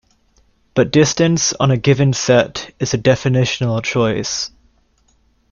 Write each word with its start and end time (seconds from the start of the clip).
But 0.73 0.91
distance 0.91 1.53
on 1.59 1.69
a 1.69 1.77
given 1.77 2.11
set 2.13 2.73
is 2.79 2.95
a 2.95 2.97
definitional 2.97 3.83
choice. 3.83 4.49